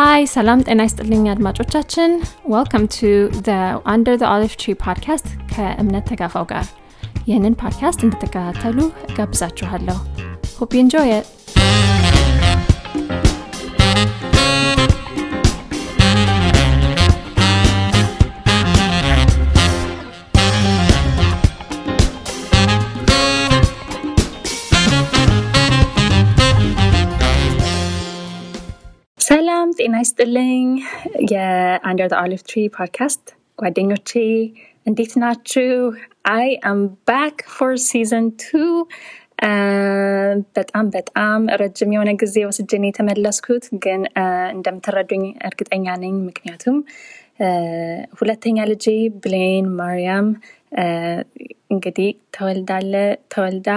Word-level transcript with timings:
Hi 0.00 0.22
ሰላም 0.34 0.60
ጤና 0.66 0.80
ይስጥልኝ 0.86 1.24
አድማጮቻችን 1.32 2.10
welcome 2.52 2.84
to 2.94 3.08
Under 3.92 4.14
the 4.20 4.24
Olive 4.34 4.52
Tree 4.60 4.72
podcast 4.84 5.26
ከእምነት 5.50 6.04
ተጋፋው 6.10 6.44
ጋር 6.52 6.66
ይህንን 7.28 7.56
ፖድካስት 7.62 8.00
እንድትከታተሉ 8.06 8.78
ጋብዛችኋለሁ 9.18 9.98
hope 10.60 10.72
enjoy 10.82 11.12
ሰላም 29.30 29.68
ጤና 29.76 29.96
ይስጥልኝ። 30.02 30.68
የ 31.32 31.54
Under 31.54 32.08
the 32.10 32.16
Olive 32.20 32.40
Tree 32.46 32.62
podcast 32.76 33.24
ጓደኞቼ 33.58 34.10
እንዴት 34.86 35.12
ናችሁ? 35.22 35.74
I 36.32 36.48
am 36.68 36.80
back 37.08 37.36
for 37.52 37.72
season 37.84 38.26
two 38.40 38.48
በጣም 40.56 40.86
በጣም 40.96 41.40
ረጅም 41.62 41.92
የሆነ 41.94 42.10
ጊዜ 42.22 42.36
ወስጄ 42.48 42.72
ነው 42.72 42.86
የተመለስኩት 42.88 43.66
ግን 43.84 44.02
እንደምትረዱኝ 44.54 45.24
እርግጠኛ 45.48 45.86
ነኝ። 46.02 46.16
ምክንያቱም 46.28 46.78
ሁለተኛ 48.18 48.58
ልጄ 48.72 48.86
ብሌን 49.22 49.68
ማርያም 49.78 50.26
እንግዲህ 51.70 52.08
ተወልዳለ 52.34 52.94
ተወልዳ 53.32 53.70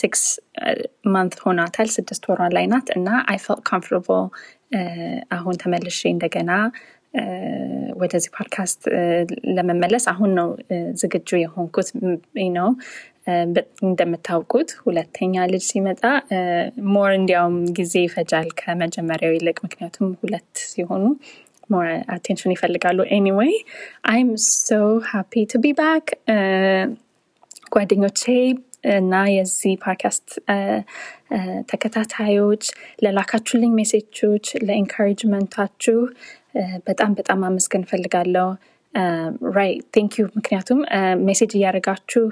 six 0.00 0.22
month 1.14 1.34
ሆኗታል 1.44 1.88
ስድስት 1.96 2.24
ወሯ 2.30 2.48
ላይ 2.56 2.66
ናት 2.72 2.88
እና 2.96 3.08
I 3.32 3.38
felt 3.44 3.62
comfortable 3.70 4.24
አሁን 5.38 5.54
ተመልሼ 5.62 6.00
እንደገና 6.14 6.52
ወደዚህ 8.00 8.30
ፖድካስት 8.36 8.82
ለመመለስ 9.56 10.04
አሁን 10.12 10.30
ነው 10.38 10.48
ዝግጁ 11.00 11.30
የሆንኩት 11.42 11.88
ነው 12.58 12.68
እንደምታውቁት 13.88 14.70
ሁለተኛ 14.84 15.34
ልጅ 15.52 15.62
ሲመጣ 15.70 16.02
more 16.92 17.10
እንዲያውም 17.18 17.56
ጊዜ 17.78 17.94
ይፈጃል 18.06 18.48
ከመጀመሪያው 18.60 19.34
ይልቅ 19.36 19.58
ምክንያቱም 19.66 20.08
ሁለት 20.22 20.52
ሲሆኑ 20.72 21.04
more 21.70 21.86
attention 22.14 22.54
ይፈልጋሉ 22.54 23.00
anyway 23.16 23.52
I'm 24.12 24.30
so 24.46 24.78
happy 25.10 25.42
to 25.52 25.60
be 25.64 25.74
back 25.80 26.06
ጓደኞቼ 27.74 28.22
እና 28.84 29.14
የዚህ 29.32 29.72
ፖድካስት 29.82 30.28
ተከታታዮች 31.70 32.64
ለላካችሁልኝ 33.04 33.72
ሜሴጆች 33.78 34.46
ለ 34.66 34.78
encouragement 34.78 35.56
ኣችሁ 35.56 35.98
በጣም 36.88 37.10
በጣም 37.18 37.40
ማመስገን 37.48 37.84
እፈልጋለሁ 37.90 38.46
really 39.56 39.72
thank 39.94 40.12
you። 40.18 40.24
ምክንያቱም 40.36 40.78
message 41.26 41.52
እያደረጋችሁ 41.56 42.24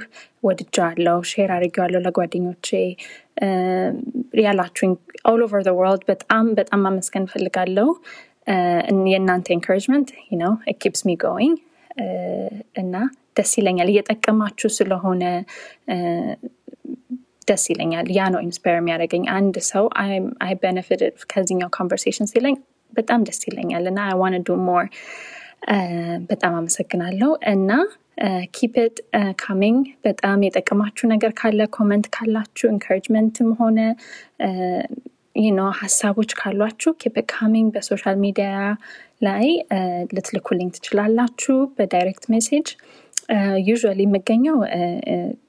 ወድጄዋለሁ 0.43 1.19
share 1.31 1.51
አድርጌዋለሁ 1.57 2.01
ለጓደኞቼ። 2.07 2.69
ያላችሁኝ 4.43 4.93
all 5.31 5.43
over 5.47 5.71
world 5.79 6.03
በጣም 6.11 6.47
በጣም 6.55 6.83
ማመስገን 6.91 7.27
እፈልጋለሁ 7.33 7.89
የእናንተ 9.09 9.49
encouragement 9.57 10.11
ነው 10.43 10.53
keeps 10.83 11.03
me 11.09 11.17
going። 11.25 11.57
እና 12.83 12.95
ደስ 13.39 13.53
ይለኛል። 13.61 13.91
እየጠቀማችሁ 13.93 14.69
ስለሆነ 14.79 15.23
ደስ 17.49 17.65
ይለኛል። 17.73 18.09
ያ 18.17 18.25
ነው 18.35 18.41
inspire 18.47 18.79
የሚያደርገኝ። 18.81 19.25
አንድ 19.37 19.57
ሰው 19.71 19.85
I 20.45 20.55
benefit 20.63 21.03
ከዚኛው 21.33 21.71
conversation 21.79 22.29
ሲለኝ 22.33 22.57
በጣም 22.93 23.23
ደስ 23.29 23.41
ይለኛል 23.49 23.85
እና 23.91 24.01
I 24.09 24.15
wanna 24.21 24.35
do 24.47 24.57
more 24.69 24.85
በጣም 26.31 26.53
አመሰግናለሁ 26.59 27.31
እና 27.53 27.71
keep 28.57 28.84
it 28.84 28.97
coming 29.43 29.83
በጣም 30.07 30.39
የጠቀማችሁ 30.47 31.05
ነገር 31.13 31.33
ካለ 31.41 31.61
comment 31.77 32.07
ካላችሁ 32.17 32.67
encouragement 32.75 33.41
ም 33.41 33.51
ሆነ 33.61 33.79
ነው 35.59 35.69
ሀሳቦች 35.81 36.31
ካሏችሁ 36.39 36.91
keep 37.03 37.17
coming 37.33 37.69
በ 37.75 37.85
social 37.85 38.17
media 38.25 38.49
ላይ 39.23 39.47
ልትልኩልኝ 40.15 40.69
ትችላላችሁ 40.77 41.57
በ 41.77 41.89
direct 41.89 42.25
message 42.33 42.69
ዩዥዋሊ 43.70 44.02
የምገኘው 44.06 44.58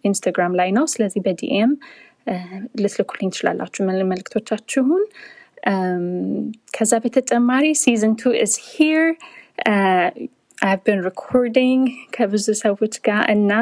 ኢንስታግራም 0.09 0.53
ላይ 0.61 0.69
ነው 0.77 0.85
ስለዚህ 0.95 1.23
በዲኤም 1.27 1.73
ልትልኩልኝ 2.83 3.31
ትችላላችሁ 3.35 3.83
መልክቶቻችሁን 4.13 5.03
ከዛ 6.77 6.93
በተጨማሪ 7.05 7.67
ሲዝን 7.83 8.15
ቱ 8.23 8.33
ኢዝ 8.45 8.55
ሂር 8.71 9.05
I've 10.69 10.83
been 10.89 11.01
recording 11.11 11.81
ከብዙ 12.17 12.47
ሰዎች 12.65 12.95
ጋር 13.09 13.23
እና 13.35 13.53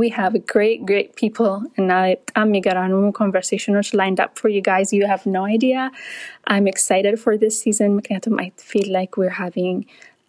we 0.00 0.08
have 0.18 0.34
great 0.52 0.80
great 0.90 1.10
people 1.20 1.54
እና 1.80 1.90
በጣም 2.12 2.46
የሚገራኑ 2.50 2.94
conversations 3.20 3.88
lined 4.00 4.20
up 4.24 4.32
for 4.40 4.48
you 4.56 4.62
guys 4.70 4.88
you 4.98 5.06
have 5.12 5.24
no 5.36 5.42
idea 5.56 5.82
I'm 6.54 6.66
excited 6.72 7.16
for 7.24 7.34
this 7.42 7.56
season 7.64 7.90
ምክንያቱም 7.98 8.34
I 8.46 8.48
feel 8.70 8.88
like 8.98 9.12
we're 9.20 9.36
having 9.44 9.76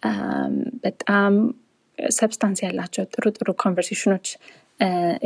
um, 0.10 0.56
በጣም 0.86 1.34
substance 2.17 2.61
ያላቸው 2.65 3.05
ጥሩ 3.13 3.25
ጥሩ 3.37 3.49
conversation 3.63 4.11
ኦች 4.11 4.27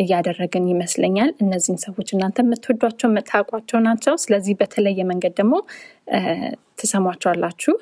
እያደረግን 0.03 0.65
ይመስለኛል። 0.71 1.31
እነዚህን 1.43 1.79
ሰዎች 1.85 2.09
እናንተ 2.15 2.39
የምትወዷቸው 2.45 3.09
የምታውቋቸው 3.11 3.79
ናቸው። 3.87 4.15
ስለዚህ 4.23 4.55
በተለየ 4.61 5.01
መንገድ 5.11 5.35
ደግሞ 5.41 5.55
ትሰሟቸዋላችሁ። 6.81 7.75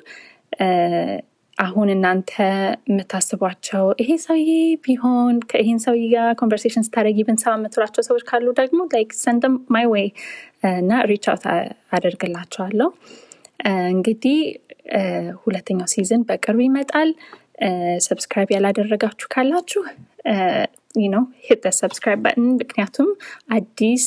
አሁን 1.57 1.87
እናንተ 1.93 2.31
የምታስቧቸው 2.89 3.83
ይሄ 4.01 4.11
ሰውዬ 4.23 4.51
ቢሆን 4.85 5.35
ከይህን 5.51 5.79
ሰውዬ 5.83 6.05
ጋር 6.13 6.29
conversation 6.39 6.85
ስታደረግ 6.87 7.19
ብንሰባ 7.27 7.53
የምትሏቸው 7.57 8.03
ሰዎች 8.07 8.23
ካሉ 8.29 8.47
ደግሞ 8.59 8.79
like 8.93 9.11
send 9.19 9.37
them 9.37 9.55
my 9.75 9.85
way 9.93 10.07
እና 10.73 11.01
reach 11.11 11.27
out 11.31 11.45
አደርግላቸዋለሁ። 11.95 12.89
እንግዲህ 13.91 14.39
ሁለተኛው 15.43 15.87
season 15.93 16.23
በቅርብ 16.29 16.59
ይመጣል 16.65 17.09
subscribe 18.07 18.49
ያላደረጋችሁ 18.55 19.27
ካላችሁ 19.33 19.81
ነው 21.13 21.23
hit 21.47 21.63
subscribe 21.79 22.19
button 22.25 22.47
ምክንያቱም 22.59 23.09
አዲስ 23.57 24.05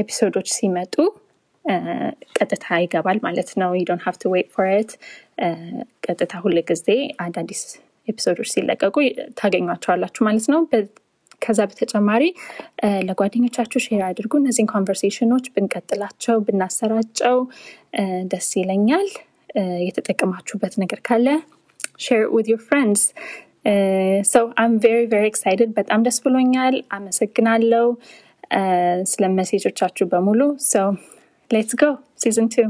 episode 0.00 0.31
ኦች 0.31 0.48
ሲመጡ 0.56 0.94
ቀጥታ 2.38 2.66
ይገባል 2.82 3.18
ማለት 3.26 3.50
ነው። 3.60 3.70
don't 3.88 4.00
have 4.04 4.16
wait 4.32 4.48
for 4.54 4.68
it 4.82 4.92
ቀጥታ 6.06 6.32
ሁል 6.44 6.58
ጊዜ 6.70 6.86
አዳዲስ 7.24 7.62
episode 8.08 8.34
ኦች 8.34 8.48
ሲለቀቁ 8.54 8.96
ታገኟቸዋላችሁ 9.40 10.22
ማለት 10.28 10.46
ነው። 10.54 10.60
ከዛ 11.42 11.60
በተጨማሪ 11.68 12.22
ለጓደኞቻችሁ 13.08 13.80
share 13.84 14.02
አድርጉ። 14.08 14.32
እነዚህን 14.40 14.68
conversation 14.72 15.28
ኦች 15.28 15.46
ብንቀጥላቸው 15.54 16.36
ብናሰራጨው 16.46 17.38
ደስ 18.32 18.48
ይለኛል። 18.60 19.08
የተጠቀማችሁበት 19.86 20.74
ነገር 20.82 21.00
ካለ 21.06 21.28
ሼር 21.99 22.23
ዊት 22.35 22.47
ዮር 22.51 22.61
ፍሬንድስ 22.67 23.03
ሰው 24.33 24.45
አም 24.63 24.73
ቬሪ 24.83 24.99
ቬሪ 25.13 25.25
ኤክሳይትድ 25.25 25.69
በጣም 25.77 26.01
ደስ 26.07 26.17
ብሎኛል 26.25 26.75
አመሰግናለው 26.97 27.87
ስለ 29.03 29.25
መሴጆቻችሁ 29.37 30.05
በሙሉ 30.07 30.41
ሰው 30.71 30.89
ሌትስ 31.51 31.75
ጎ 31.81 31.85
ሲዝን 32.23 32.47
ቱ 32.55 32.65